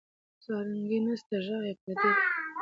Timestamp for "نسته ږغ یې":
1.05-1.73